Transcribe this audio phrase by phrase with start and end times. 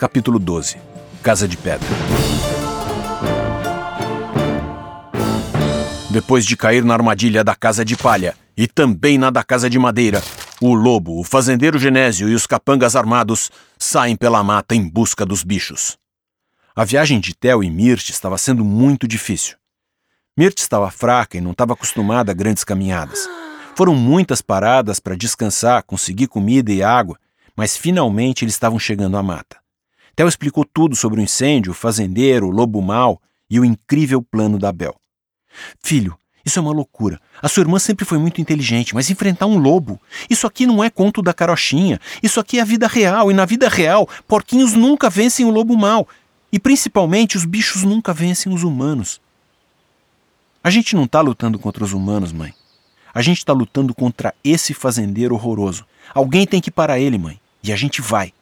[0.00, 0.78] Capítulo 12
[1.22, 1.86] Casa de Pedra
[6.08, 9.78] Depois de cair na armadilha da casa de palha e também na da casa de
[9.78, 10.22] madeira,
[10.58, 15.44] o lobo, o fazendeiro Genésio e os capangas armados saem pela mata em busca dos
[15.44, 15.98] bichos.
[16.74, 19.58] A viagem de Theo e Mirt estava sendo muito difícil.
[20.34, 23.28] Mirt estava fraca e não estava acostumada a grandes caminhadas.
[23.76, 27.18] Foram muitas paradas para descansar, conseguir comida e água,
[27.54, 29.60] mas finalmente eles estavam chegando à mata.
[30.14, 34.58] Theo explicou tudo sobre o incêndio, o fazendeiro, o lobo mau e o incrível plano
[34.58, 34.94] da Bel.
[35.82, 37.20] Filho, isso é uma loucura.
[37.42, 40.90] A sua irmã sempre foi muito inteligente, mas enfrentar um lobo, isso aqui não é
[40.90, 42.00] conto da carochinha.
[42.22, 45.76] Isso aqui é a vida real, e na vida real, porquinhos nunca vencem o lobo
[45.76, 46.08] mau.
[46.52, 49.20] E principalmente, os bichos nunca vencem os humanos.
[50.62, 52.52] A gente não está lutando contra os humanos, mãe.
[53.14, 55.84] A gente está lutando contra esse fazendeiro horroroso.
[56.14, 57.40] Alguém tem que parar ele, mãe.
[57.62, 58.32] E a gente vai.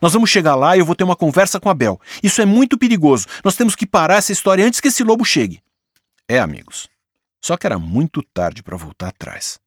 [0.00, 2.00] Nós vamos chegar lá e eu vou ter uma conversa com a Bel.
[2.22, 3.26] Isso é muito perigoso.
[3.44, 5.60] Nós temos que parar essa história antes que esse lobo chegue.
[6.28, 6.88] É, amigos.
[7.42, 9.58] Só que era muito tarde para voltar atrás.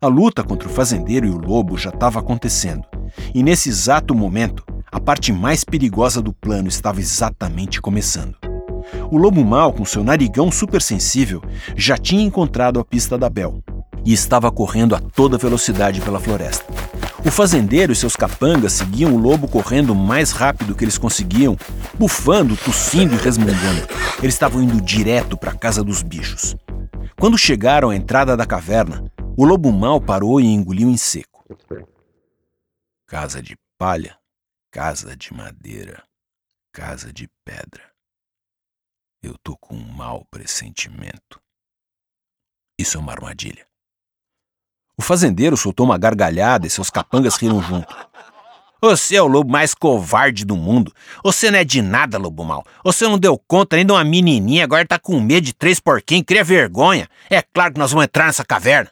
[0.00, 2.84] A luta contra o fazendeiro e o lobo já estava acontecendo.
[3.34, 8.36] E nesse exato momento, a parte mais perigosa do plano estava exatamente começando.
[9.10, 11.42] O lobo mau, com seu narigão super sensível,
[11.76, 13.62] já tinha encontrado a pista da Bel
[14.04, 16.64] e estava correndo a toda velocidade pela floresta.
[17.24, 21.56] O fazendeiro e seus capangas seguiam o lobo correndo o mais rápido que eles conseguiam,
[21.94, 23.86] bufando, tossindo e resmungando.
[24.18, 26.56] Eles estavam indo direto para a casa dos bichos.
[27.20, 31.44] Quando chegaram à entrada da caverna, o lobo mau parou e engoliu em seco.
[33.06, 34.18] Casa de palha,
[34.70, 36.02] casa de madeira,
[36.72, 37.92] casa de pedra.
[39.22, 41.40] Eu tô com um mau pressentimento.
[42.76, 43.64] Isso é uma armadilha.
[44.98, 47.94] O fazendeiro soltou uma gargalhada e seus capangas riram junto.
[48.80, 50.92] Você é o lobo mais covarde do mundo.
[51.22, 52.64] Você não é de nada, lobo mal.
[52.82, 56.24] Você não deu conta nem de uma menininha, agora tá com medo de três porquinhos,
[56.26, 57.08] cria vergonha.
[57.30, 58.90] É claro que nós vamos entrar nessa caverna.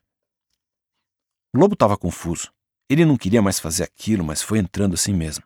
[1.53, 2.53] O lobo estava confuso.
[2.89, 5.43] Ele não queria mais fazer aquilo, mas foi entrando assim mesmo.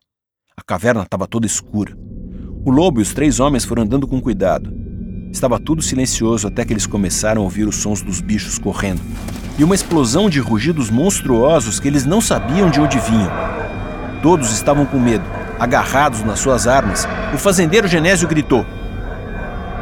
[0.55, 1.97] A caverna estava toda escura.
[2.67, 4.84] O lobo e os três homens foram andando com cuidado.
[5.35, 9.01] Estava tudo silencioso até que eles começaram a ouvir os sons dos bichos correndo
[9.59, 13.33] e uma explosão de rugidos monstruosos que eles não sabiam de onde vinham.
[14.23, 15.25] Todos estavam com medo,
[15.59, 17.09] agarrados nas suas armas.
[17.35, 18.65] O fazendeiro Genésio gritou: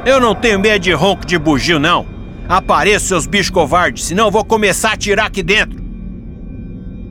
[0.07, 2.07] Eu não tenho medo de ronco de bugio, não.
[2.49, 5.83] Apareçam seus bichos covardes, senão eu vou começar a atirar aqui dentro.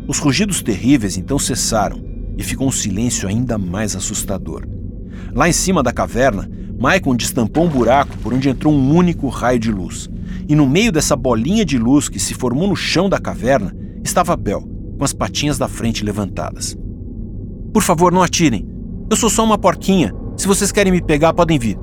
[0.08, 2.04] Os rugidos terríveis então cessaram
[2.36, 4.68] e ficou um silêncio ainda mais assustador.
[5.32, 6.50] Lá em cima da caverna,
[6.82, 10.10] Maicon destampou um buraco por onde entrou um único raio de luz.
[10.50, 13.72] E no meio dessa bolinha de luz que se formou no chão da caverna
[14.04, 16.76] estava Bel, com as patinhas da frente levantadas.
[17.72, 18.68] Por favor, não atirem.
[19.12, 20.12] Eu sou só uma porquinha.
[20.36, 21.78] Se vocês querem me pegar, podem vir.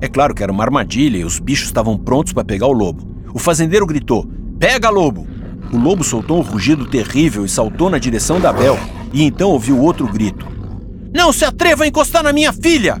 [0.00, 3.06] É claro que era uma armadilha e os bichos estavam prontos para pegar o lobo.
[3.32, 4.28] O fazendeiro gritou:
[4.58, 5.28] Pega, lobo!
[5.72, 8.76] O lobo soltou um rugido terrível e saltou na direção da Bel,
[9.12, 10.44] e então ouviu outro grito:
[11.14, 13.00] Não se atreva a encostar na minha filha!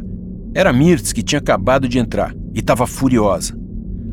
[0.52, 3.56] Era Mirtz que tinha acabado de entrar e estava furiosa.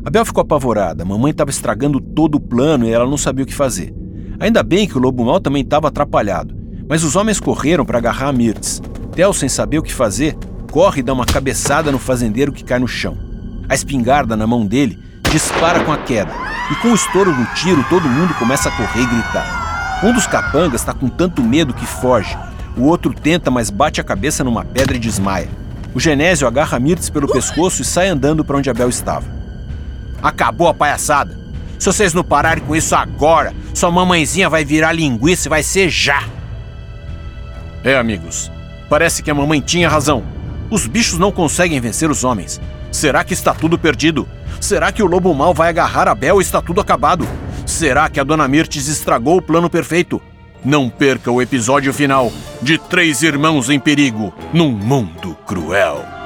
[0.04, 1.02] A Bel ficou apavorada.
[1.02, 3.92] A mamãe estava estragando todo o plano e ela não sabia o que fazer.
[4.38, 6.56] Ainda bem que o lobo mal também estava atrapalhado.
[6.88, 8.80] Mas os homens correram para agarrar a Mirtz.
[9.12, 10.36] Tel, sem saber o que fazer,
[10.70, 13.18] corre e dá uma cabeçada no fazendeiro que cai no chão.
[13.68, 14.96] A espingarda na mão dele
[15.32, 16.32] dispara com a queda.
[16.70, 20.00] E com o estouro do tiro, todo mundo começa a correr e gritar.
[20.04, 22.38] Um dos capangas está com tanto medo que foge.
[22.76, 25.48] O outro tenta, mas bate a cabeça numa pedra e desmaia.
[25.98, 29.26] O Genésio agarra Mirtz pelo pescoço e sai andando para onde Abel estava.
[30.22, 31.36] Acabou a palhaçada.
[31.76, 35.90] Se vocês não pararem com isso agora, sua mamãezinha vai virar linguiça e vai ser
[35.90, 36.22] já.
[37.82, 38.48] É, amigos.
[38.88, 40.22] Parece que a mamãe tinha razão.
[40.70, 42.60] Os bichos não conseguem vencer os homens.
[42.92, 44.28] Será que está tudo perdido?
[44.60, 47.26] Será que o lobo mal vai agarrar Abel e está tudo acabado?
[47.66, 50.22] Será que a dona Mirtes estragou o plano perfeito?
[50.64, 56.17] Não perca o episódio final de Três Irmãos em Perigo num Mundo Cruel.